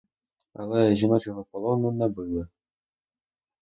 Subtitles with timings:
[0.53, 2.47] Але жіночого полону не били.